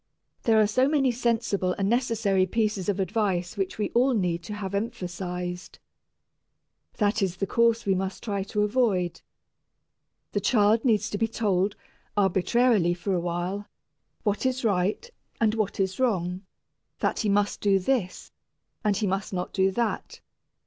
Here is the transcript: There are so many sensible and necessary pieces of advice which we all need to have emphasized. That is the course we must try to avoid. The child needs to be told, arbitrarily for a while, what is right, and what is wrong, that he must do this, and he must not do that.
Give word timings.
There 0.45 0.59
are 0.59 0.65
so 0.65 0.89
many 0.89 1.11
sensible 1.11 1.73
and 1.77 1.87
necessary 1.87 2.47
pieces 2.47 2.89
of 2.89 2.99
advice 2.99 3.55
which 3.55 3.77
we 3.77 3.91
all 3.91 4.15
need 4.15 4.41
to 4.45 4.55
have 4.55 4.73
emphasized. 4.73 5.77
That 6.97 7.21
is 7.21 7.35
the 7.35 7.45
course 7.45 7.85
we 7.85 7.93
must 7.93 8.23
try 8.23 8.41
to 8.45 8.63
avoid. 8.63 9.21
The 10.31 10.39
child 10.39 10.83
needs 10.83 11.07
to 11.11 11.19
be 11.19 11.27
told, 11.27 11.75
arbitrarily 12.17 12.95
for 12.95 13.13
a 13.13 13.19
while, 13.21 13.67
what 14.23 14.43
is 14.43 14.65
right, 14.65 15.07
and 15.39 15.53
what 15.53 15.79
is 15.79 15.99
wrong, 15.99 16.47
that 16.97 17.19
he 17.19 17.29
must 17.29 17.61
do 17.61 17.77
this, 17.77 18.31
and 18.83 18.97
he 18.97 19.05
must 19.05 19.33
not 19.33 19.53
do 19.53 19.69
that. 19.69 20.19